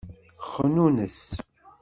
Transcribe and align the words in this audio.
Xnunes. 0.49 1.17